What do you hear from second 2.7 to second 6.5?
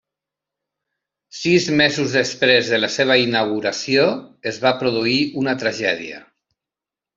de la seva inauguració es va produir una tragèdia.